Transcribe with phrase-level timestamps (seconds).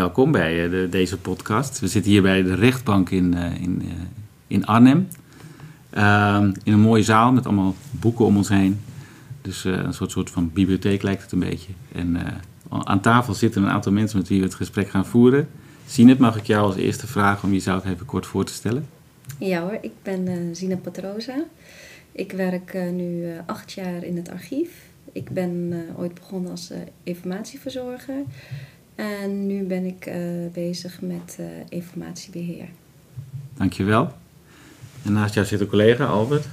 [0.00, 1.80] Welkom bij eh, de, deze podcast.
[1.80, 3.90] We zitten hier bij de rechtbank in, uh, in, uh,
[4.46, 5.08] in Arnhem.
[5.90, 8.80] Ehm, in een mooie zaal met allemaal boeken om ons heen.
[9.42, 11.72] Dus een soort, soort van bibliotheek lijkt het een beetje.
[11.92, 12.16] En
[12.68, 15.48] aan tafel zitten een aantal mensen met wie we het gesprek gaan voeren.
[15.86, 18.86] Sinet, mag ik jou als eerste vragen om jezelf even kort voor te stellen?
[19.38, 21.44] Ja hoor, ik ben Zina Patrosa.
[22.12, 24.70] Ik werk nu acht jaar in het archief.
[25.12, 28.24] Ik ben ooit begonnen als informatieverzorger.
[29.00, 30.12] En nu ben ik
[30.52, 32.68] bezig met informatiebeheer.
[33.54, 34.08] Dankjewel.
[35.04, 36.46] En naast jou zit een collega, Albert.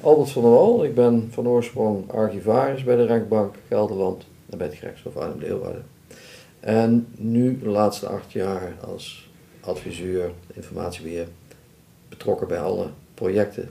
[0.00, 0.84] Albert van der Wal.
[0.84, 5.84] Ik ben van oorsprong archivaris bij de rechtbank Gelderland en bij het gerechtshof Arnhem-Leeuwarden.
[6.60, 11.26] En nu de laatste acht jaar als adviseur informatiebeheer
[12.08, 13.68] betrokken bij alle projecten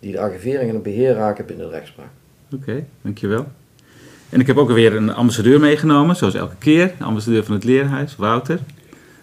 [0.00, 2.10] die de archivering en het beheer raken binnen de rechtspraak.
[2.52, 3.46] Oké, okay, dankjewel.
[4.34, 6.92] En ik heb ook weer een ambassadeur meegenomen, zoals elke keer.
[6.98, 8.58] De ambassadeur van het Leerhuis, Wouter.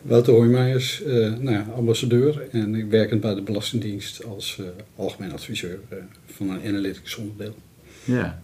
[0.02, 5.32] Wouter Hoijmeijers, uh, nou ja, ambassadeur en ik werkend bij de Belastingdienst als uh, algemeen
[5.32, 7.56] adviseur uh, van een analytics onderdeel.
[8.04, 8.42] Ja.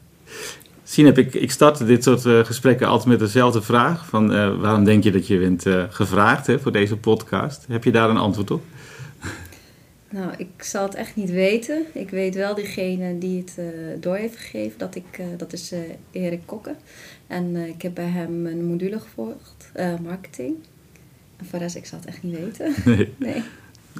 [0.84, 4.06] Sinep, ik, ik start dit soort gesprekken altijd met dezelfde vraag.
[4.06, 4.28] Van,
[4.60, 7.66] waarom denk je dat je bent gevraagd hè, voor deze podcast?
[7.68, 8.64] Heb je daar een antwoord op?
[10.10, 11.86] Nou, ik zal het echt niet weten.
[11.94, 13.58] Ik weet wel diegene die het
[14.02, 14.80] door heeft gegeven.
[14.80, 15.74] Dat, ik, dat is
[16.12, 16.76] Erik Kokke.
[17.28, 20.56] En ik heb bij hem een module gevolgd, marketing.
[21.38, 22.74] En voor de rest, ik zal het echt niet weten.
[22.86, 23.14] Nee.
[23.18, 23.44] nee.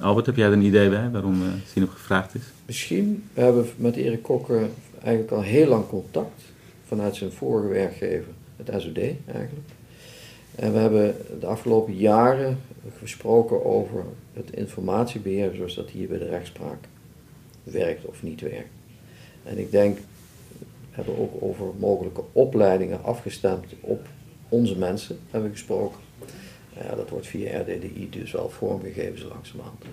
[0.02, 2.42] Albert, heb jij er een idee bij waarom Sinep gevraagd is?
[2.66, 4.70] Misschien hebben we met Erik Kokke
[5.04, 6.42] eigenlijk al heel lang contact
[6.86, 9.68] vanuit zijn vorige werkgever, het SOD eigenlijk.
[10.58, 12.60] En we hebben de afgelopen jaren
[12.98, 14.04] gesproken over
[14.34, 16.88] het informatiebeheer zoals dat hier bij de rechtspraak
[17.64, 18.70] werkt of niet werkt.
[19.44, 24.06] En ik denk, we hebben ook over mogelijke opleidingen afgestemd op
[24.50, 26.00] onze mensen, hebben we gesproken.
[26.82, 29.84] Ja, dat wordt via RDDI dus wel vormgegeven zo langzamerhand.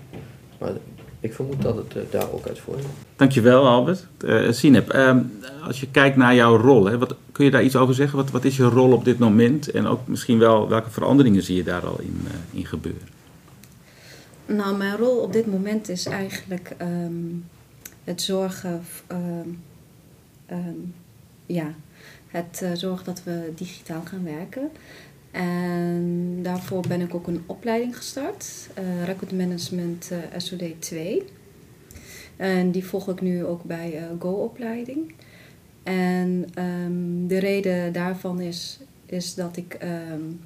[0.59, 0.71] Maar
[1.19, 2.93] ik vermoed dat het uh, daar ook uit voortkomt.
[3.15, 4.07] Dankjewel Albert.
[4.19, 5.17] Uh, Sinep, uh,
[5.63, 8.17] als je kijkt naar jouw rol, hè, wat, kun je daar iets over zeggen?
[8.17, 9.71] Wat, wat is je rol op dit moment?
[9.71, 13.07] En ook misschien wel welke veranderingen zie je daar al in, uh, in gebeuren?
[14.45, 17.45] Nou, mijn rol op dit moment is eigenlijk um,
[18.03, 19.63] het zorgen, um,
[20.51, 20.93] um,
[21.45, 21.73] ja,
[22.27, 24.69] het zorgen dat we digitaal gaan werken.
[25.35, 31.23] En daarvoor ben ik ook een opleiding gestart, uh, Record Management uh, SOD 2.
[32.35, 35.13] En die volg ik nu ook bij uh, Go-opleiding.
[35.83, 39.77] En um, de reden daarvan is, is dat ik.
[39.83, 40.39] Um,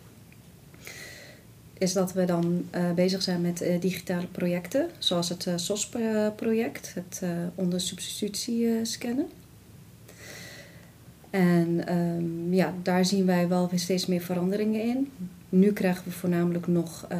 [1.77, 7.21] is dat we dan bezig zijn met digitale projecten, zoals het SOS-project, het
[7.55, 9.27] onder substitutie scannen.
[11.29, 15.11] En um, ja, daar zien wij wel weer steeds meer veranderingen in.
[15.49, 17.19] Nu krijgen we voornamelijk nog uh,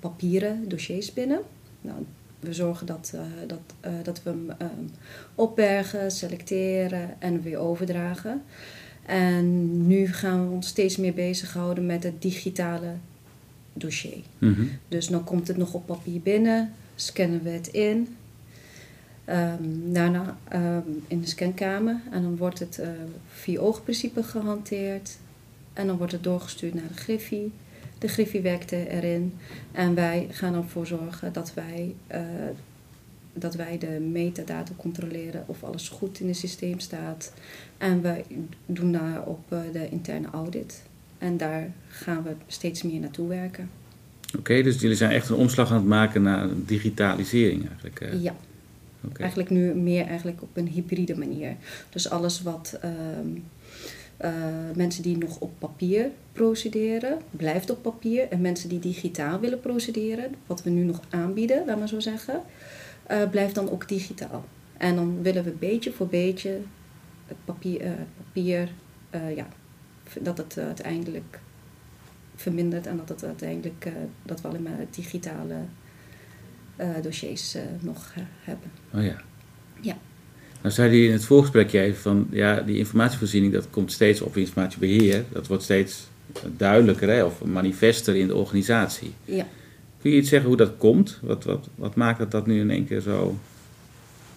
[0.00, 1.40] papieren dossiers binnen.
[1.80, 1.98] Nou,
[2.40, 4.90] we zorgen dat, uh, dat, uh, dat we hem um,
[5.34, 8.42] opbergen, selecteren en weer overdragen.
[9.06, 12.94] En nu gaan we ons steeds meer bezighouden met het digitale
[13.72, 14.22] dossier.
[14.38, 14.70] Mm -hmm.
[14.88, 18.16] Dus dan komt het nog op papier binnen, scannen we het in,
[19.30, 22.88] Um, daarna um, in de scankamer en dan wordt het uh,
[23.28, 25.18] vier oogprincipe gehanteerd
[25.72, 27.52] en dan wordt het doorgestuurd naar de Griffie.
[27.98, 29.34] De Griffie werkt erin
[29.72, 32.20] en wij gaan ervoor zorgen dat wij, uh,
[33.32, 37.32] dat wij de metadata controleren of alles goed in het systeem staat.
[37.78, 38.24] En wij
[38.66, 40.82] doen daarop uh, de interne audit.
[41.18, 43.70] En daar gaan we steeds meer naartoe werken.
[44.28, 48.22] Oké, okay, dus jullie zijn echt een omslag aan het maken naar digitalisering eigenlijk?
[48.22, 48.34] Ja.
[49.16, 51.56] Eigenlijk nu meer eigenlijk op een hybride manier.
[51.90, 53.44] Dus alles wat, um,
[54.24, 54.30] Uh,
[54.76, 58.28] mensen die nog op papier procederen, blijft op papier.
[58.28, 62.42] En mensen die digitaal willen procederen, wat we nu nog aanbieden, laat maar zo zeggen,
[63.10, 64.44] uh, blijft dan ook digitaal.
[64.76, 66.58] En dan willen we beetje voor beetje
[67.26, 67.90] het papier, uh,
[68.24, 68.68] papier
[69.36, 69.48] ja,
[70.20, 71.40] dat het uiteindelijk
[72.34, 73.92] vermindert en dat het uiteindelijk
[74.22, 75.56] dat we alleen maar digitale
[77.02, 78.70] dossiers nog hebben.
[78.94, 79.20] Oh ja.
[79.80, 79.96] Ja.
[80.60, 84.36] Nou zei hij in het voorgesprekje even van, ja, die informatievoorziening dat komt steeds op
[84.36, 85.24] informatiebeheer.
[85.32, 86.08] Dat wordt steeds
[86.56, 89.12] duidelijker hè, of manifester in de organisatie.
[89.24, 89.46] Ja.
[90.00, 91.18] Kun je iets zeggen hoe dat komt?
[91.22, 93.38] Wat, wat, wat maakt dat dat nu in één keer zo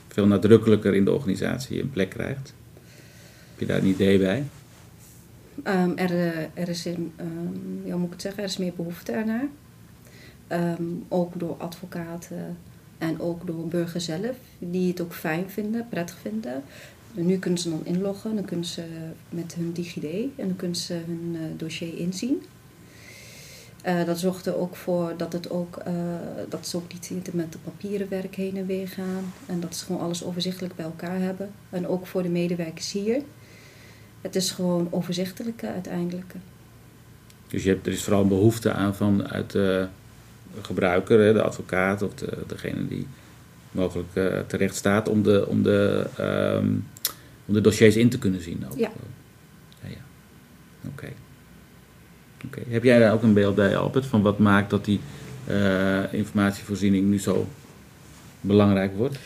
[0.07, 2.54] veel nadrukkelijker in de organisatie een plek krijgt?
[3.50, 4.44] Heb je daar een idee bij?
[5.63, 6.12] Um, er,
[6.54, 9.48] er is, in, um, ja, moet ik het zeggen, er is meer behoefte ernaar.
[10.51, 12.57] Um, ook door advocaten
[12.98, 16.63] en ook door burgers zelf, die het ook fijn vinden, prettig vinden.
[17.13, 18.84] Nu kunnen ze dan inloggen, dan kunnen ze
[19.30, 20.04] met hun DigiD
[20.36, 22.42] en dan kunnen ze hun uh, dossier inzien.
[23.86, 25.94] Uh, dat zorgt er ook voor dat, het ook, uh,
[26.50, 29.34] dat ze ook niet met de papieren werk heen en weer gaan.
[29.45, 31.51] En dat ze gewoon alles overzichtelijk bij elkaar hebben.
[31.69, 33.22] En ook voor de medewerkers hier.
[34.22, 36.34] Het is gewoon overzichtelijker uiteindelijk.
[37.48, 39.88] Dus je hebt, er is vooral een behoefte aan vanuit de
[40.61, 43.07] gebruiker, de advocaat of de, degene die
[43.71, 46.88] mogelijk uh, terecht staat om de, om, de, um,
[47.45, 48.65] om de dossiers in te kunnen zien.
[48.71, 48.77] Ook.
[48.77, 48.91] Ja.
[49.81, 50.03] ja, ja.
[50.88, 51.07] Oké.
[52.45, 52.61] Oké.
[52.67, 55.00] Heb jij daar ook een beeld bij, Albert, van wat maakt dat die
[55.50, 57.47] uh, informatievoorziening nu zo
[58.41, 59.17] belangrijk wordt?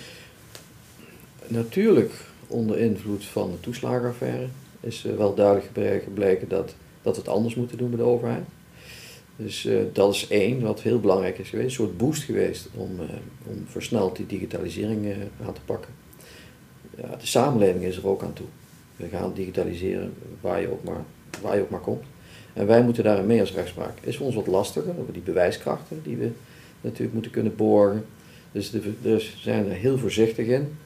[1.48, 2.14] Natuurlijk
[2.48, 4.48] onder invloed van de toeslagenaffaire
[4.80, 8.44] is wel duidelijk gebleken dat, dat we het anders moeten doen met de overheid.
[9.38, 12.92] Dus uh, dat is één wat heel belangrijk is geweest, een soort boost geweest om,
[13.00, 13.06] uh,
[13.48, 15.94] om versneld die digitalisering uh, aan te pakken.
[16.98, 18.46] Ja, de samenleving is er ook aan toe.
[18.96, 21.04] We gaan digitaliseren waar je ook maar,
[21.42, 22.04] waar je ook maar komt.
[22.54, 23.98] En wij moeten daarin mee als rechtspraak.
[24.02, 26.30] Is voor ons wat lastiger, over die bewijskrachten die we
[26.82, 28.06] natuurlijk moeten kunnen borgen.
[28.52, 30.78] Dus we zijn er heel voorzichtig in.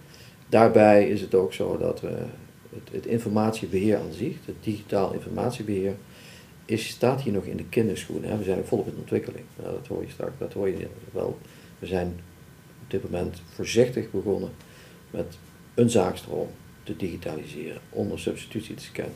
[0.49, 2.13] Daarbij is het ook zo dat we
[2.69, 5.95] het, het informatiebeheer aan zich, het digitaal informatiebeheer,
[6.65, 8.29] is, staat hier nog in de kinderschoenen.
[8.29, 8.37] Hè?
[8.37, 9.45] We zijn volop in ontwikkeling.
[9.55, 11.37] Nou, dat hoor je straks, dat hoor je wel.
[11.79, 12.07] We zijn
[12.83, 14.49] op dit moment voorzichtig begonnen
[15.09, 15.37] met
[15.73, 16.47] een zaakstroom
[16.83, 19.15] te digitaliseren, onder substitutie te scannen.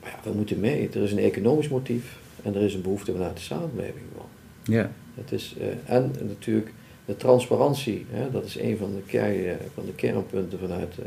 [0.00, 0.88] Maar ja, we moeten mee.
[0.88, 4.28] Er is een economisch motief en er is een behoefte vanuit de samenleving gewoon.
[4.62, 4.92] Ja.
[5.14, 6.72] Het is, uh, en natuurlijk
[7.04, 11.06] de transparantie, hè, dat is een van de, kern, van de kernpunten vanuit uh,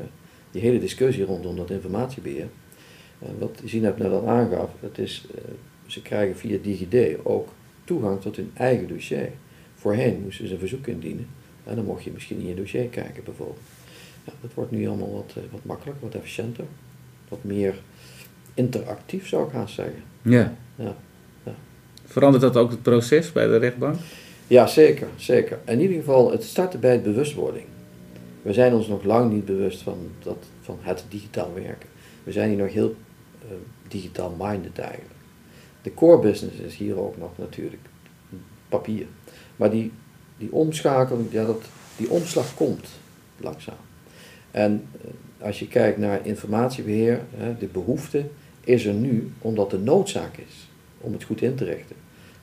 [0.52, 2.48] die hele discussie rondom dat informatiebeheer.
[3.24, 5.42] Uh, wat je net net al aangaf, het is, uh,
[5.86, 7.50] ze krijgen via DigiD ook
[7.84, 9.32] toegang tot hun eigen dossier.
[9.76, 11.28] Voorheen moesten ze een verzoek indienen
[11.64, 13.60] en dan mocht je misschien in je dossier kijken bijvoorbeeld.
[14.24, 16.66] Ja, dat wordt nu allemaal wat, uh, wat makkelijker, wat efficiënter,
[17.28, 17.76] wat meer
[18.54, 20.04] interactief zou ik haast zeggen.
[20.22, 20.56] Ja.
[20.76, 20.96] ja.
[21.44, 21.56] ja.
[22.06, 23.96] Verandert dat ook het proces bij de rechtbank?
[24.48, 25.60] Ja, zeker, zeker.
[25.66, 27.66] In ieder geval, het starten bij het bewustwording.
[28.42, 31.90] We zijn ons nog lang niet bewust van, dat, van het digitaal werken.
[32.24, 32.96] We zijn hier nog heel
[33.88, 35.20] digitaal minded eigenlijk.
[35.82, 37.82] De core business is hier ook nog natuurlijk
[38.70, 39.06] papier.
[39.56, 39.92] Maar die,
[40.38, 41.64] die omschakeling, ja, dat,
[41.98, 42.88] die omslag komt
[43.38, 43.76] langzaam.
[44.52, 47.22] En uh, als je kijkt naar informatiebeheer,
[47.60, 48.26] de behoefte
[48.64, 50.68] is er nu omdat de noodzaak is
[50.98, 51.96] om het goed in te richten.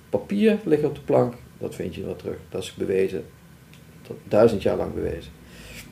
[0.09, 2.37] Papier ligt op de plank, dat vind je wel terug.
[2.49, 3.25] Dat is bewezen,
[4.25, 5.33] duizend jaar lang bewezen.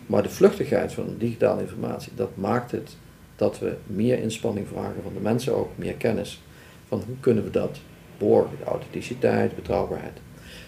[0.07, 2.97] Maar de vluchtigheid van digitale informatie, dat maakt het
[3.37, 6.43] dat we meer inspanning vragen van de mensen ook, meer kennis.
[6.89, 7.79] Van hoe kunnen we dat
[8.19, 10.19] borgen, de authenticiteit, de betrouwbaarheid.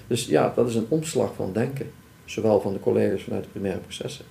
[0.06, 1.90] Dus ja, dat is een omslag van denken,
[2.24, 4.24] zowel van de collega's vanuit de primaire processen,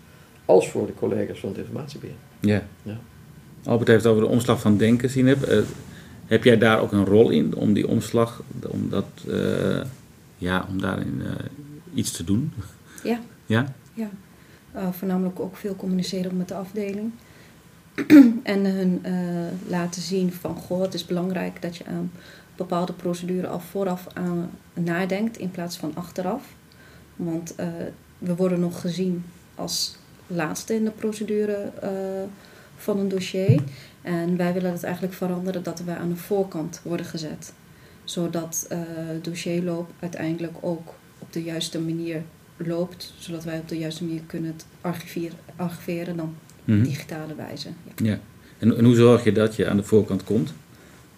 [0.46, 2.16] als voor de collega's van het informatiebeheer.
[2.40, 2.64] Ja.
[2.84, 3.00] ja.
[3.64, 5.28] Albert heeft over de omslag van denken zien.
[5.28, 5.60] Heb, uh,
[6.26, 9.82] heb jij daar ook een rol in om die omslag, om, dat, uh,
[10.38, 11.32] ja, om daarin uh,
[11.94, 12.54] iets te doen?
[13.04, 13.20] Ja.
[13.46, 13.74] Ja?
[13.94, 14.10] Ja.
[14.92, 17.12] voornamelijk ook veel communiceren met de afdeling.
[18.44, 22.12] en hun uh, laten zien van, goh, het is belangrijk dat je aan
[22.56, 26.44] bepaalde procedure al vooraf aan nadenkt in plaats van achteraf.
[27.16, 27.68] Want uh,
[28.18, 29.26] we worden nog gezien
[29.56, 29.96] als
[30.28, 31.90] laatste in de procedure uh,
[32.76, 33.64] van een dossier.
[34.02, 37.54] En wij willen het eigenlijk veranderen dat we aan de voorkant worden gezet.
[38.04, 38.68] Zodat
[39.22, 42.24] dossierloop uiteindelijk ook op de juiste manier
[42.58, 43.14] loopt.
[43.18, 46.36] Zodat wij op de juiste manier kunnen archiveren, archiveren dan
[46.68, 46.84] Mhm.
[46.84, 47.70] digitale wijze.
[47.96, 48.06] Ja.
[48.06, 48.20] ja.
[48.60, 50.54] En, en, hoe zorg je dat je aan de voorkant komt?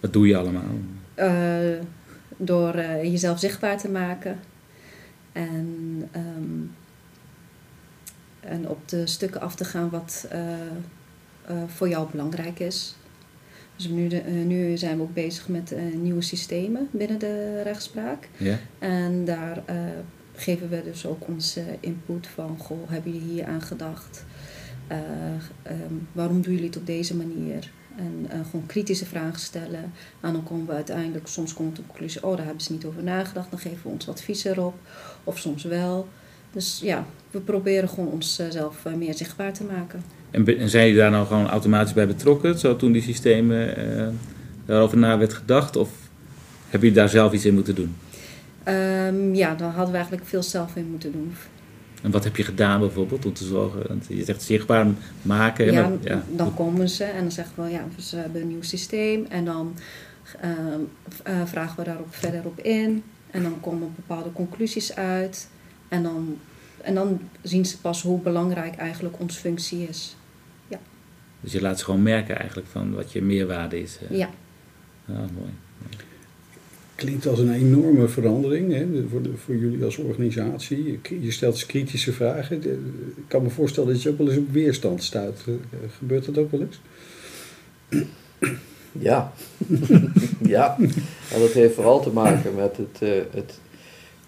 [0.00, 0.78] Wat doe je allemaal?
[1.16, 1.78] Uh,
[2.36, 4.38] door uh, jezelf zichtbaar te maken.
[5.32, 6.70] En, um,
[8.40, 12.94] en op de stukken af te gaan wat uh, voor jou belangrijk is.
[13.80, 17.62] Dus nu, de, eh, nu zijn we ook bezig met eh, nieuwe systemen binnen de
[17.62, 18.28] rechtspraak.
[18.36, 18.58] Ja.
[18.78, 19.76] En daar eh,
[20.34, 24.24] geven we dus ook onze input van, goh, hebben jullie hier aan gedacht?
[24.90, 24.98] Eh,
[25.62, 27.70] ehm, waarom doen jullie het op deze manier?
[27.96, 29.92] En eh, gewoon kritische vragen stellen.
[30.20, 33.02] En dan komen we uiteindelijk, soms komt de conclusie, oh, daar hebben ze niet over
[33.02, 33.50] nagedacht.
[33.50, 34.74] Dan geven we ons advies erop.
[35.24, 36.08] Of soms wel.
[36.52, 40.02] Dus ja, we proberen gewoon onszelf eh, meer zichtbaar te maken.
[40.30, 43.74] En, zijn jullie daar nou gewoon automatisch bij betrokken, zo toen die systemen
[44.64, 45.76] daarover na werd gedacht?
[45.76, 45.90] Of
[46.62, 47.96] hebben jullie daar zelf iets in moeten doen?
[48.64, 51.32] Ehm, ja, dan hadden we eigenlijk veel zelf in moeten doen.
[52.02, 54.86] En wat heb je gedaan bijvoorbeeld om te zorgen, want je zegt zichtbaar
[55.22, 55.64] maken.
[55.66, 56.22] hè, Ja, maar- ja.
[56.36, 59.26] dan komen ze en dan zeggen we, ja, ze hebben een nieuw systeem.
[59.28, 59.74] En dan
[60.40, 60.80] ehm,
[61.22, 63.02] eh, vragen we daarop verder op in.
[63.30, 65.48] En dan komen bepaalde conclusies uit.
[65.88, 66.38] En dan,
[66.82, 70.14] en dan zien ze pas hoe belangrijk eigenlijk onze functie is.
[71.42, 73.98] Dus je laat ze gewoon merken eigenlijk van wat je meerwaarde is.
[74.10, 74.16] eh.
[74.18, 74.28] Ja,
[75.04, 75.50] Ja, mooi.
[77.00, 81.00] Klinkt als een enorme verandering hè, voor, de, voor jullie als organisatie.
[81.20, 82.62] Je- stelt dus kritische vragen.
[83.16, 85.44] Ik kan me voorstellen dat je ook wel eens op weerstand stuit.
[85.46, 85.54] Eh,
[85.98, 86.80] Gebeurt dat ook wel eens?
[88.92, 89.32] Ja,
[90.56, 90.76] ja.
[91.32, 93.58] En dat heeft vooral te maken met het, eh, het.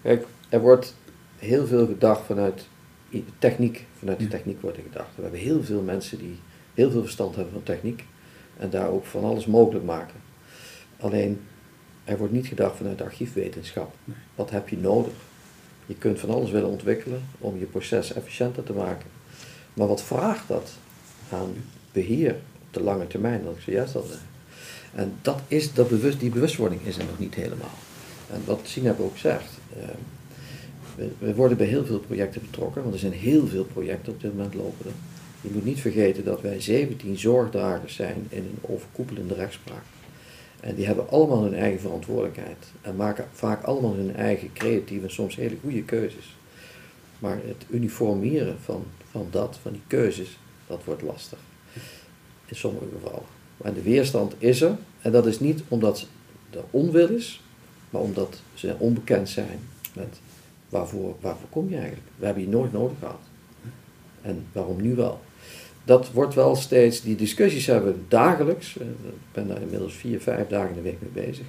[0.01, 0.95] Kijk, er wordt
[1.37, 2.67] heel veel gedacht vanuit
[3.39, 3.85] techniek.
[3.99, 5.09] Vanuit de techniek wordt er gedacht.
[5.15, 6.35] We hebben heel veel mensen die
[6.73, 8.03] heel veel verstand hebben van techniek
[8.57, 10.15] en daar ook van alles mogelijk maken.
[10.99, 11.39] Alleen,
[12.03, 13.93] er wordt niet gedacht vanuit de archiefwetenschap.
[14.03, 14.15] Nee.
[14.35, 15.13] Wat heb je nodig?
[15.85, 19.09] Je kunt van alles willen ontwikkelen om je proces efficiënter te maken.
[19.73, 20.71] Maar wat vraagt dat
[21.29, 21.53] aan
[21.91, 24.19] beheer op de lange termijn, dat ik zojuist al zei.
[24.95, 27.77] En dat is, dat bewust, die bewustwording is er nog niet helemaal.
[28.31, 29.83] En wat Sineb ook zegt, eh,
[30.95, 34.21] we, we worden bij heel veel projecten betrokken, want er zijn heel veel projecten op
[34.21, 34.85] dit moment lopen.
[34.85, 34.91] er.
[35.41, 39.83] Je moet niet vergeten dat wij 17 zorgdragers zijn in een overkoepelende rechtspraak.
[40.63, 45.11] En die hebben allemaal hun eigen verantwoordelijkheid en maken vaak allemaal hun eigen creatieve en
[45.11, 46.35] soms hele goede keuzes.
[47.19, 51.39] Maar het uniformeren van, van dat, van die keuzes, dat wordt lastig.
[52.45, 53.25] In sommige gevallen.
[53.57, 54.77] Maar de weerstand is er.
[55.01, 56.07] En dat is niet omdat
[56.49, 57.41] er onwil is,
[57.89, 59.59] maar omdat ze onbekend zijn
[59.93, 60.19] met
[60.69, 62.07] waarvoor, waarvoor kom je eigenlijk.
[62.15, 63.21] We hebben je nooit nodig gehad.
[64.21, 65.21] En waarom nu wel?
[65.83, 68.77] Dat wordt wel steeds, die discussies hebben we dagelijks.
[68.77, 71.45] Eh, Ik ben daar inmiddels vier, vijf dagen in de week mee bezig.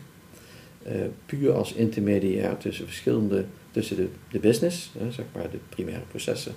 [0.82, 0.94] Eh,
[1.26, 6.52] puur als intermediair tussen verschillende, tussen de, de business, zeg maar de primaire processen,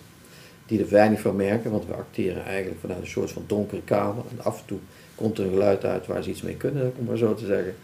[0.65, 4.24] die er weinig van merken, want we acteren eigenlijk vanuit een soort van donkere kamer.
[4.38, 4.79] En af en toe
[5.15, 7.75] komt er een geluid uit waar ze iets mee kunnen, om maar zo te zeggen.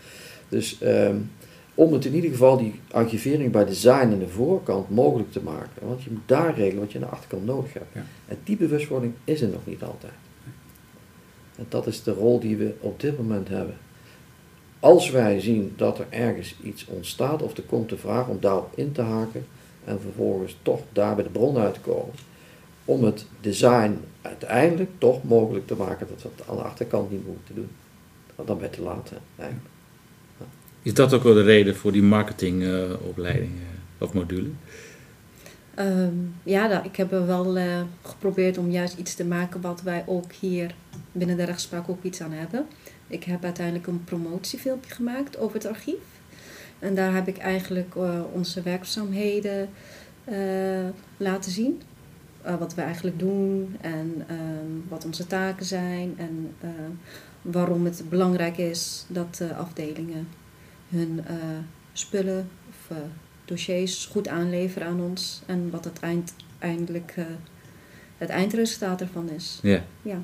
[0.50, 1.16] Dus ehm,
[1.75, 5.88] om het in ieder geval die archivering bij design in de voorkant mogelijk te maken.
[5.88, 7.94] Want je moet daar regelen wat je aan de achterkant nodig hebt.
[7.94, 8.06] Ja.
[8.27, 10.13] En die bewustwording is er nog niet altijd.
[11.56, 13.77] En dat is de rol die we op dit moment hebben.
[14.80, 18.72] Als wij zien dat er ergens iets ontstaat of er komt de vraag om daarop
[18.75, 19.46] in te haken
[19.86, 22.13] en vervolgens toch daar bij de bron uit te komen,
[22.86, 27.27] om het design uiteindelijk toch mogelijk te maken dat we het aan de achterkant niet
[27.27, 27.70] moeten doen.
[28.36, 29.10] Want dan ben je te laat.
[29.10, 29.73] hè, eigenlijk.
[30.84, 34.50] Is dat ook wel de reden voor die marketingopleiding eh, of module?
[35.75, 36.13] Ehm,
[36.44, 40.75] ja ik heb wel eh, geprobeerd om juist iets te maken wat wij ook hier
[41.12, 42.66] binnen de rechtspraak ook iets aan hebben.
[43.08, 46.04] Ik heb uiteindelijk een promotiefilmpje gemaakt over het archief.
[46.80, 49.70] En daar heb ik eigenlijk eh, onze werkzaamheden
[51.18, 51.82] laten zien.
[52.60, 56.13] Wat we eigenlijk doen en ehm, wat onze taken zijn.
[56.18, 56.56] En
[57.42, 60.28] waarom het belangrijk is dat afdelingen
[60.94, 61.36] hun eh,
[61.94, 63.04] spullen of eh,
[63.46, 65.42] dossiers goed aanleveren aan ons.
[65.46, 67.26] En wat het eind, eindelijk eh,
[68.18, 69.60] het eindresultaat ervan is.
[69.62, 69.84] Ja.
[70.02, 70.22] Ja.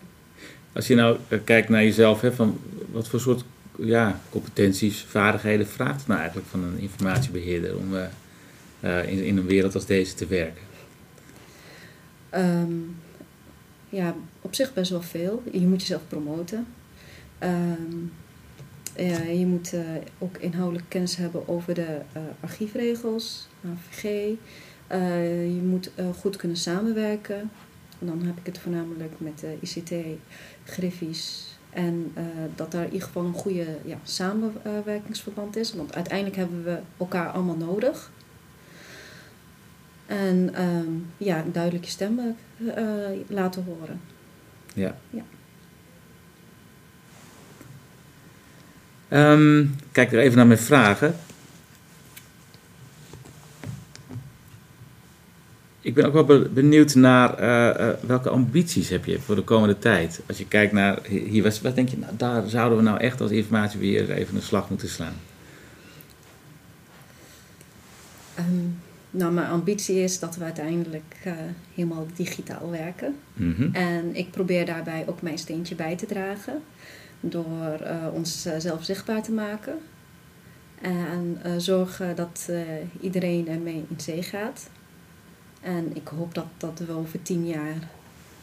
[0.73, 2.59] Als je nou kijkt naar jezelf, hè, van
[2.91, 3.43] wat voor soort
[3.77, 7.95] ja, competenties, vaardigheden vraagt het nou eigenlijk van een informatiebeheerder om
[9.07, 10.63] in, in een wereld als deze te werken?
[12.29, 12.73] Ehm,
[13.89, 15.43] ja, op zich best wel veel.
[15.51, 16.67] Je moet jezelf promoten.
[17.39, 18.05] Ehm,
[19.39, 19.81] je moet eh,
[20.17, 24.03] ook inhoudelijk kennis hebben over de eh, archiefregels, AVG.
[24.87, 27.39] Eh, je moet eh, goed kunnen samenwerken.
[27.99, 29.93] En dan heb ik het voornamelijk met de ICT,
[30.63, 31.57] Griffies.
[31.69, 32.23] En eh,
[32.55, 35.73] dat daar in ieder geval een goede ja, samenwerkingsverband is.
[35.73, 38.11] Want uiteindelijk hebben we elkaar allemaal nodig.
[40.05, 42.35] En ehm, ja, een duidelijke stem
[42.75, 42.85] eh,
[43.27, 44.01] laten horen.
[44.73, 44.97] Ja.
[45.09, 45.23] Ja.
[49.09, 51.15] Ehm, kijk er even naar mijn vragen.
[55.81, 59.41] Ik ben ook wel be- benieuwd naar eh, eh, welke ambities heb je voor de
[59.43, 60.21] komende tijd.
[60.27, 63.21] Als je kijkt naar hier, wat, wat denk je, nou, daar zouden we nou echt
[63.21, 65.13] als informatiebeheerder even een slag moeten slaan.
[68.35, 68.45] Ehm,
[69.11, 71.33] nou, mijn ambitie is dat we uiteindelijk eh,
[71.75, 73.15] helemaal digitaal werken.
[73.33, 73.69] Mhm.
[73.75, 76.61] En ik probeer daarbij ook mijn steentje bij te dragen.
[77.19, 79.77] Door eh, ons eh, zelf zichtbaar te maken.
[80.81, 82.49] En eh, zorgen dat
[83.01, 84.69] iedereen ermee in zee gaat.
[85.61, 87.89] En ik hoop dat, dat we over tien jaar...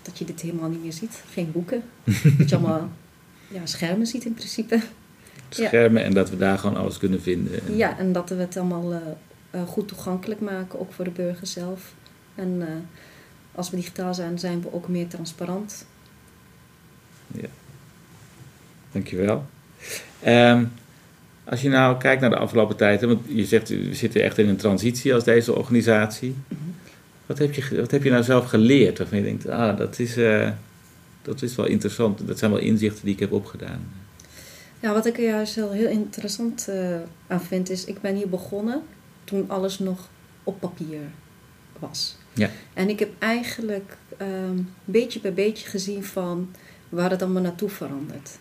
[0.03, 1.23] dat je dit helemaal niet meer ziet.
[1.33, 1.83] Geen boeken.
[2.39, 2.89] dat je allemaal
[3.49, 4.75] ja, schermen ziet in principe.
[5.49, 5.67] Ja.
[5.67, 7.61] Schermen en dat we daar gewoon alles kunnen vinden.
[7.67, 9.03] En- Ja, en dat we het allemaal
[9.67, 11.95] goed toegankelijk maken, ook voor de burger zelf.
[12.35, 12.63] En
[13.55, 15.87] als we digitaal zijn, zijn we ook meer transparant.
[18.97, 19.47] Dankjewel.
[20.23, 20.65] Ehm
[21.49, 24.49] als je nou kijkt naar de afgelopen tijd, want je zegt we zitten echt in
[24.49, 26.35] een transitie als deze organisatie.
[27.27, 30.17] Wat heb je, wat heb je nou zelf geleerd waarvan je denkt, ah, dat is,
[30.17, 30.51] eh,
[31.23, 32.27] dat is wel interessant.
[32.27, 33.89] Dat zijn wel inzichten die ik heb opgedaan.
[34.81, 38.29] Ja, wat ik er juist heel, heel interessant eh, aan vind, is ik ben hier
[38.29, 38.83] begonnen
[39.25, 40.09] toen alles nog
[40.45, 41.01] op papier
[41.79, 42.17] was.
[42.33, 42.51] Ja.
[42.75, 46.51] En ik heb eigenlijk ehm, beetje bij beetje gezien van
[46.89, 48.39] waar het allemaal naartoe verandert.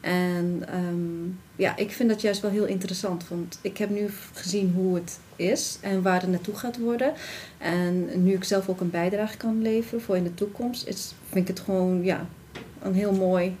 [0.00, 1.26] En ehm,
[1.56, 5.18] ja, ik vind dat juist wel heel interessant, want ik heb nu gezien hoe het
[5.36, 7.12] is en waar het naartoe gaat worden.
[7.58, 11.56] En nu ik zelf ook een bijdrage kan leveren voor in de toekomst, vind ik
[11.56, 12.26] het gewoon ja,
[12.82, 13.56] een heel mooi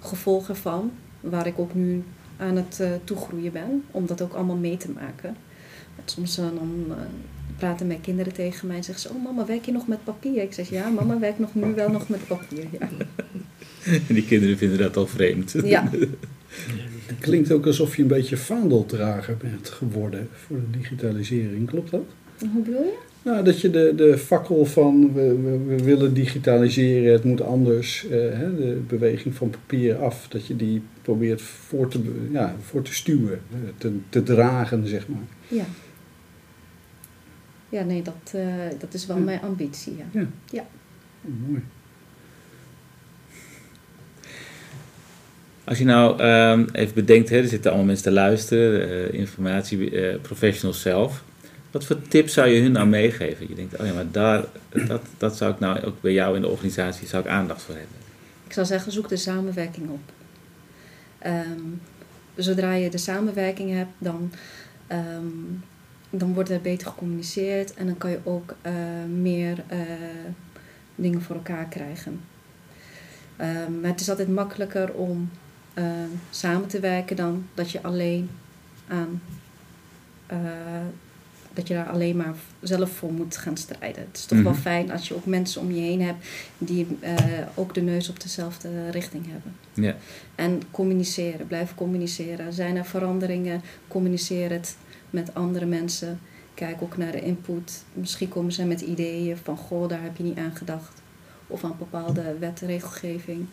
[0.00, 2.04] gevolg ervan, waar ik ook nu
[2.36, 5.36] aan het eh, toegroeien ben, om dat ook allemaal mee te maken.
[5.96, 6.96] Want soms eh, dan eh,
[7.56, 10.42] praten mijn kinderen tegen mij en zeggen ze, oh mama, werk je nog met papier?
[10.42, 12.66] Ik zeg, ja, mama werkt nog nu wel nog met papier.
[12.70, 12.88] Ja.
[14.08, 15.54] En die kinderen vinden dat al vreemd.
[15.64, 15.90] Ja.
[17.06, 21.66] Het klinkt ook alsof je een beetje vaandeldrager bent geworden voor de digitalisering.
[21.66, 22.04] Klopt dat?
[22.52, 22.98] Hoe bedoel je?
[23.22, 28.06] Nou, dat je de, de fakkel van we, we, we willen digitaliseren, het moet anders,
[28.08, 32.00] eh, hè, de beweging van papier af, dat je die probeert voor te,
[32.32, 35.26] ja, voor te stuwen, eh, te, te dragen, zeg maar.
[35.48, 35.64] Ja.
[37.68, 38.46] Ja, nee, dat, eh,
[38.78, 39.22] dat is wel Ja.
[39.22, 39.96] mijn ambitie,
[40.50, 40.66] ja.
[41.24, 41.62] Oh, mooi.
[45.68, 49.90] Als je nou ehm, even bedenkt, hè, er zitten allemaal mensen te luisteren, eh, informatie,
[49.90, 51.22] eh, professionals zelf.
[51.70, 53.48] Wat voor tips zou je hun nou meegeven?
[53.48, 54.44] Je denkt, oh ja, maar daar,
[54.86, 57.74] dat, dat zou ik nou ook bij jou in de organisatie zou ik aandacht voor
[57.74, 57.96] hebben.
[58.46, 60.00] Ik zou zeggen, zoek de samenwerking op.
[61.18, 61.60] Ehm,
[62.36, 64.32] zodra je de samenwerking hebt, dan,
[64.86, 65.26] ehm,
[66.10, 68.72] dan wordt er beter gecommuniceerd en dan kan je ook eh,
[69.20, 69.56] meer
[70.94, 72.20] dingen voor elkaar krijgen.
[73.80, 75.30] Maar het is altijd makkelijker om
[75.82, 78.30] ehm, samen te werken dan dat je alleen
[78.88, 79.22] aan
[80.26, 80.38] eh,
[81.52, 84.02] dat je daar alleen maar zelf voor moet gaan strijden.
[84.08, 84.60] Het is toch wel Mhm.
[84.60, 86.26] fijn als je ook mensen om je heen hebt
[86.58, 87.14] die eh,
[87.54, 89.54] ook de neus op dezelfde richting hebben.
[89.74, 89.96] Ja.
[90.34, 92.52] En communiceren, blijf communiceren.
[92.52, 94.76] Zijn er veranderingen, communiceer het
[95.10, 96.20] met andere mensen.
[96.54, 97.84] Kijk ook naar de input.
[97.92, 101.02] Misschien komen ze met ideeën van, goh, daar heb je niet aan gedacht.
[101.46, 103.46] Of aan bepaalde wet en regelgeving.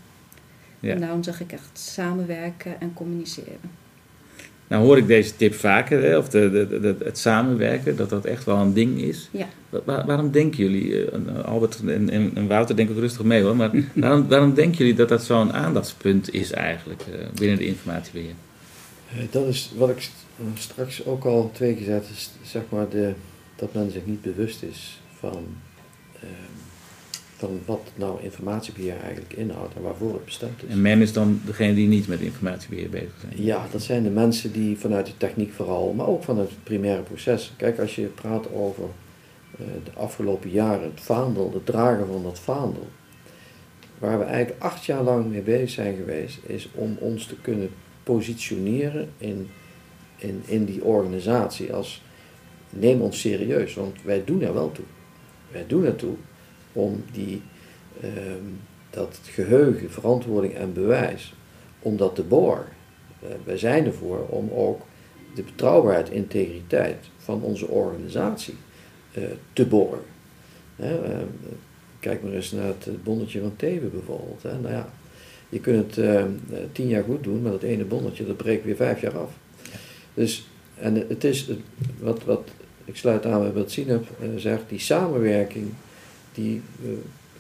[0.86, 0.94] Ja.
[0.94, 3.84] En daarom zeg ik echt samenwerken en communiceren.
[4.68, 8.26] Nou hoor ik deze tip vaker, hè, of de, de, de- het samenwerken, dat dat
[8.26, 9.30] echt wel een ding is.
[9.32, 9.48] Ja.
[9.70, 13.42] Wa- waar- waarom denken jullie, eh, Albert en, en, en Wouter denk ik rustig mee
[13.44, 17.66] hoor, maar waarom, waarom denken jullie dat dat zo'n aandachtspunt is eigenlijk eh, binnen de
[17.66, 18.34] informatiebeheer?
[19.12, 22.90] Eh, Dat is wat ik st- straks ook al twee keer zei, is zeg maar
[22.90, 23.14] de,
[23.56, 25.46] dat men zich niet bewust is van,
[26.20, 26.30] ehm,
[27.46, 30.70] van wat nou informatiebeheer eigenlijk inhoudt en waarvoor het bestemd is.
[30.70, 33.34] En men is dan degene die niet met informatiebeheer bezig zijn.
[33.36, 37.02] Ja, dat zijn de mensen die vanuit de techniek vooral, maar ook vanuit het primaire
[37.02, 37.54] proces.
[37.58, 38.84] Kijk, als je praat over
[39.58, 42.88] eh, de afgelopen jaren, het vaandel, het dragen van dat vaandel.
[44.00, 47.70] Waar we eigenlijk acht jaar lang mee bezig zijn geweest, is om ons te kunnen
[48.04, 49.50] positioneren in,
[50.16, 52.02] in, in die organisatie als
[52.70, 54.86] neem ons serieus, want wij doen er wel toe.
[55.52, 56.16] Wij doen er toe
[56.76, 57.42] om die,
[58.02, 58.44] ehm,
[58.90, 61.34] dat geheugen, verantwoording en bewijs,
[61.80, 62.74] om dat te borgen.
[63.22, 64.82] Eh, wij zijn ervoor om ook
[65.36, 68.56] de betrouwbaarheid, integriteit van onze organisatie
[69.12, 70.06] eh, te borgen.
[70.76, 71.18] Hè, eh,
[72.00, 74.44] kijk maar eens naar het bonnetje van Teven bijvoorbeeld.
[74.44, 74.60] Hè.
[74.60, 74.94] Nou ja,
[75.50, 76.24] je kunt het eh,
[76.72, 79.32] tien jaar goed doen, maar dat ene bonnetje dat breekt weer vijf jaar af.
[80.14, 81.50] Dus, en het is
[82.00, 82.50] wat, wat
[82.86, 85.68] ik sluit aan bij wat Sinep zegt, die samenwerking
[86.36, 86.90] die eh,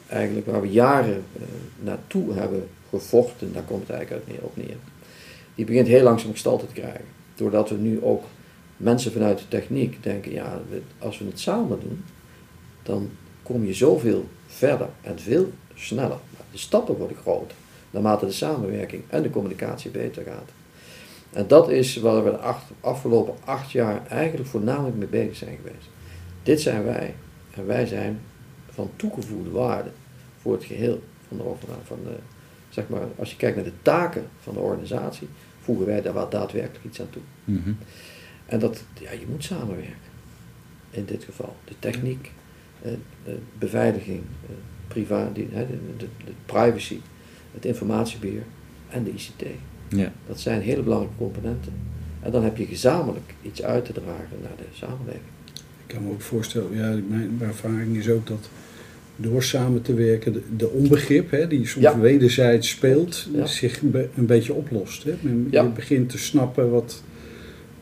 [0.08, 1.41] eigenlijk waar we jaren eh,
[1.79, 4.77] naartoe hebben gevochten, daar komt het eigenlijk uit neer, op neer.
[5.55, 7.05] Die begint heel langzaam gestalte te krijgen.
[7.36, 8.23] Doordat we nu ook
[8.77, 10.62] mensen vanuit de techniek denken, ja,
[10.97, 12.03] als we het samen doen,
[12.84, 13.10] dan
[13.43, 16.17] kom je zoveel verder en veel sneller.
[16.51, 17.58] De stappen worden groter,
[17.91, 20.49] naarmate de samenwerking en de communicatie beter gaat.
[21.34, 25.88] En dat is waar we de afgelopen acht jaar eigenlijk voornamelijk mee bezig zijn geweest.
[26.43, 27.15] Dit zijn wij
[27.55, 28.19] en wij zijn
[28.76, 29.90] van toegevoegde waarde
[30.38, 31.44] voor het geheel van de.
[31.84, 32.16] Van de,
[32.70, 35.28] zeg maar, als je kijkt naar de taken van de organisatie,
[35.60, 37.22] voegen wij daar wel daadwerkelijk iets aan toe.
[37.44, 37.74] Mhm.
[38.46, 40.14] En dat, ja, je moet samenwerken.
[40.90, 41.56] In dit geval.
[41.66, 42.32] De techniek,
[42.82, 42.92] eh,
[43.24, 44.56] de beveiliging, eh,
[44.88, 47.00] priva, die, hè, de, de, de privacy,
[47.54, 48.44] het informatiebeheer
[48.90, 49.44] en de ICT.
[49.90, 50.12] Ja.
[50.28, 51.74] Dat zijn hele belangrijke componenten.
[52.22, 55.35] En dan heb je gezamenlijk iets uit te dragen naar de samenleving.
[55.88, 58.50] Ik kan me ook voorstellen, ja, mijn ervaring is ook dat
[59.15, 62.00] door samen te werken de, de onbegrip, hè, die soms Ja.
[62.00, 63.45] wederzijds speelt, Ja.
[63.45, 65.04] zich een, be- een beetje oplost.
[65.04, 65.13] Hè.
[65.21, 65.63] Men, Ja.
[65.63, 67.04] Je begint te snappen wat,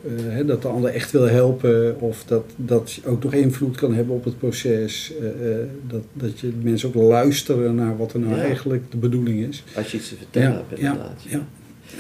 [0.06, 3.94] eh, hè, dat de ander echt wil helpen of dat, dat ook nog invloed kan
[3.94, 5.14] hebben op het proces.
[5.22, 5.28] eh,
[5.62, 9.64] eh, dat, dat je mensen ook luisteren naar wat er nou eigenlijk de bedoeling is.
[9.76, 11.24] Als je iets te vertellen hebt, ja, inderdaad.
[11.30, 11.48] ja.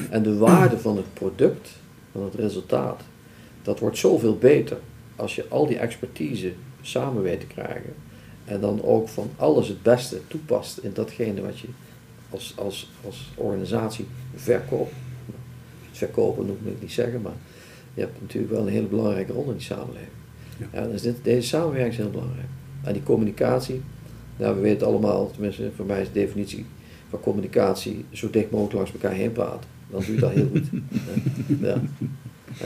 [0.09, 1.69] En de waarde van het product,
[2.11, 3.01] van het resultaat,
[3.61, 4.77] dat wordt zoveel beter
[5.15, 7.93] als je al die expertise samen weet te krijgen.
[8.45, 11.67] En dan ook van alles het beste toepast in datgene wat je
[12.29, 14.93] als, als, als organisatie verkoopt.
[15.89, 17.33] Het verkopen moet ik niet zeggen, maar
[17.93, 20.09] je hebt natuurlijk wel een hele belangrijke rol in die samenleving.
[20.57, 20.81] Ja.
[20.81, 22.47] Ja, dus dit, deze samenwerking is heel belangrijk.
[22.83, 23.81] En die communicatie,
[24.37, 26.65] nou, we weten allemaal, tenminste voor mij is de definitie
[27.09, 29.69] van communicatie zo dicht mogelijk langs elkaar heen praten.
[29.89, 30.67] Dan doe je dat heel goed.
[31.67, 31.81] ja.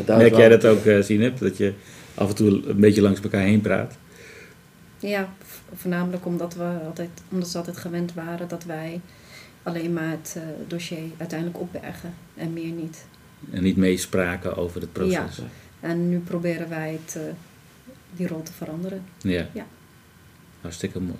[0.06, 1.74] En Merk jij dat ook, eh Sinep, dat je
[2.18, 3.98] af en toe een beetje langs elkaar heen praat?
[5.00, 5.34] Ja,
[5.76, 9.02] voornamelijk omdat we altijd, omdat ze altijd gewend waren dat wij
[9.64, 13.06] alleen maar het eh, dossier uiteindelijk opbergen en meer niet.
[13.52, 15.42] En niet meespraken over het proces?
[15.80, 17.22] En nu proberen wij het, eh,
[18.16, 19.04] die rol te veranderen.
[19.22, 19.48] Ja.
[19.54, 19.66] Ja.
[20.62, 21.20] Hartstikke mooi.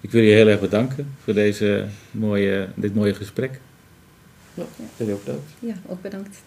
[0.00, 3.60] Ik wil je heel erg bedanken voor deze mooie, dit mooie gesprek.
[4.54, 4.64] Ja,
[4.96, 5.50] jullie ook bedankt.
[5.58, 6.42] Ja, ook bedankt.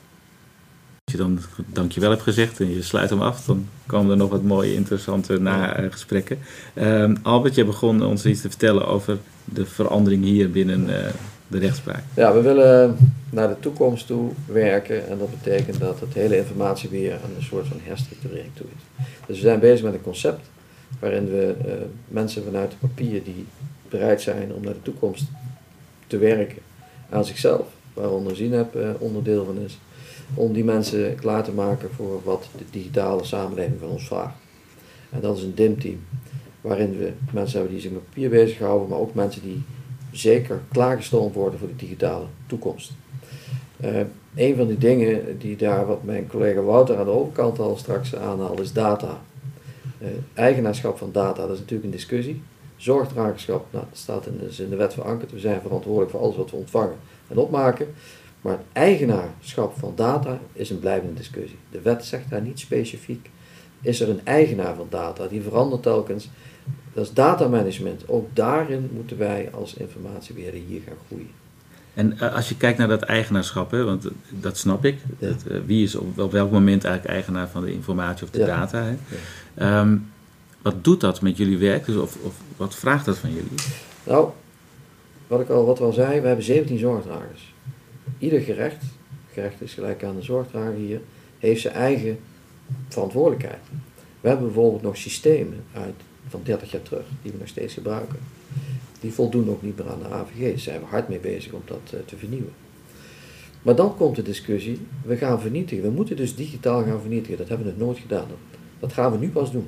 [1.05, 1.39] Als je dan
[1.73, 5.39] dankjewel hebt gezegd en je sluit hem af, dan komen er nog wat mooie, interessante
[5.39, 6.37] na-gesprekken.
[6.73, 11.13] Ehm, Albert, je begon ons iets te vertellen over de verandering hier binnen eh,
[11.47, 12.03] de rechtspraak.
[12.15, 12.97] Ja, we willen
[13.29, 17.79] naar de toekomst toe werken en dat betekent dat het hele informatiebeheer een soort van
[17.83, 19.05] herstructurering toe is.
[19.27, 20.49] Dus we zijn bezig met een concept
[20.99, 21.73] waarin we eh,
[22.07, 23.45] mensen vanuit het papier die
[23.89, 25.25] bereid zijn om naar de toekomst
[26.07, 26.61] te werken
[27.09, 29.77] aan zichzelf, waaronder ZINEP eh, onderdeel van is,
[30.33, 34.35] om die mensen klaar te maken voor wat de digitale samenleving van ons vraagt.
[35.09, 35.99] En dat is een DIM-team,
[36.61, 39.63] waarin we mensen hebben die zich met papier bezighouden, maar ook mensen die
[40.11, 42.91] zeker klaargestoomd worden voor de digitale toekomst.
[43.79, 43.99] Eh,
[44.35, 48.15] een van die dingen die daar, wat mijn collega Wouter aan de overkant al straks
[48.15, 49.21] aanhaalde, is data.
[49.97, 52.41] Eh, eigenaarschap van data, dat is natuurlijk een discussie.
[52.75, 55.31] Zorgdragerschap, nou, dat staat in is in de wet verankerd.
[55.31, 56.95] We zijn verantwoordelijk voor alles wat we ontvangen
[57.27, 57.87] en opmaken.
[58.45, 61.57] Maar het eigenaarschap van data is een blijvende discussie.
[61.71, 63.29] De wet zegt daar niet specifiek.
[63.81, 65.27] Is er een eigenaar van data?
[65.27, 66.29] Die verandert telkens.
[66.93, 68.07] Dat is datamanagement.
[68.07, 71.29] Ook daarin moeten wij als informatiebeheerder hier gaan groeien.
[71.93, 74.97] En eh, als je kijkt naar dat eigenaarschap, hè, want eh, dat snap ik.
[75.19, 75.27] Ja.
[75.27, 78.39] Dat, eh, wie is op, op welk moment eigenlijk eigenaar van de informatie of de
[78.39, 78.45] Ja.
[78.45, 78.83] data?
[78.83, 78.95] Hè?
[79.55, 79.97] Ehm,
[80.61, 81.85] wat doet dat met jullie werk?
[81.85, 83.59] Dus of, of wat vraagt dat van jullie?
[84.03, 84.29] Nou,
[85.27, 87.53] wat ik al, wat we al zei, we hebben 17 zorgdragers.
[88.17, 88.83] Ieder gerecht,
[89.31, 91.01] gerecht is gelijk aan de zorgdrager hier,
[91.39, 92.19] heeft zijn eigen
[92.87, 93.61] verantwoordelijkheid.
[94.21, 95.95] We hebben bijvoorbeeld nog systemen uit,
[96.27, 98.19] van 30 jaar terug, die we nog steeds gebruiken.
[98.99, 100.49] Die voldoen ook niet meer aan de AVG.
[100.49, 102.53] Daar zijn we hard mee bezig om dat eh, te vernieuwen.
[103.61, 105.83] Maar dan komt de discussie, we gaan vernietigen.
[105.83, 107.37] We moeten dus digitaal gaan vernietigen.
[107.37, 108.27] Dat hebben we nooit gedaan.
[108.79, 109.67] Dat, gaan we nu pas doen.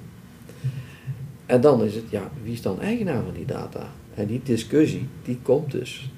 [1.46, 3.92] En dan is het, ja, wie is dan eigenaar van die data?
[4.14, 6.12] En die discussie, die komt dus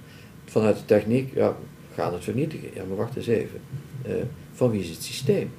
[0.46, 1.58] vanuit de techniek, ja,
[1.94, 2.70] gaan het vernietigen.
[2.74, 3.60] Ja, maar wacht eens even.
[4.02, 4.12] Eh,
[4.54, 5.52] van wie is het systeem?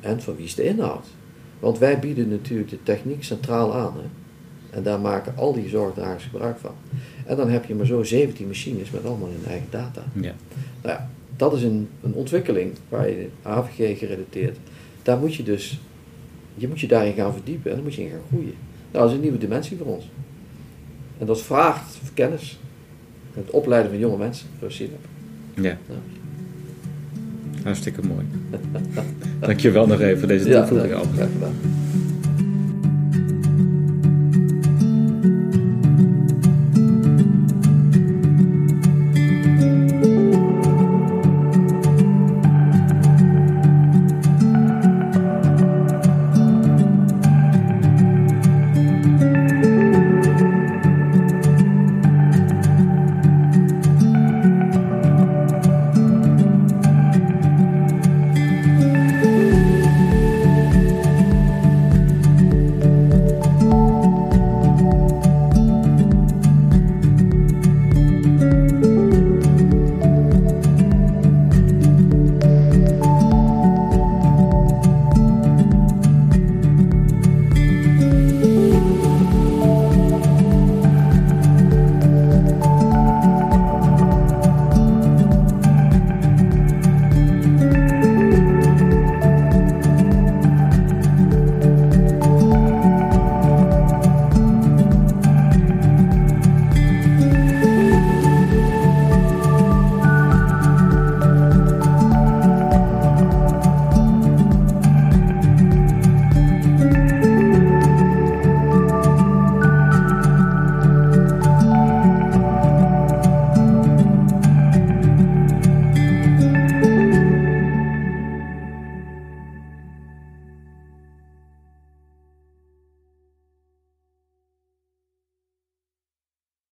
[0.00, 1.06] En van wie is de inhoud?
[1.60, 3.94] Want wij bieden natuurlijk de techniek centraal aan.
[3.96, 4.06] Hè?
[4.76, 6.74] En daar maken al die zorgdragers gebruik van.
[7.26, 10.02] En dan heb je maar zo 17 machines met allemaal hun eigen data.
[10.12, 10.34] Ja.
[10.82, 14.58] Nou ja, dat is een, een ontwikkeling waar je AVG gerelateerd.
[15.02, 15.80] Daar moet je dus,
[16.54, 18.54] je moet je daarin gaan verdiepen en dan moet je in gaan groeien.
[18.90, 20.10] Nou, dat is een nieuwe dimensie voor ons.
[21.18, 22.58] En dat vraagt kennis.
[23.32, 24.88] Het opleiden van jonge mensen, zoals je.
[25.54, 25.76] Ja.
[27.62, 28.24] Hartstikke mooi.
[29.40, 31.54] Dankjewel nog even voor deze toevoeging, ja, graag gedaan.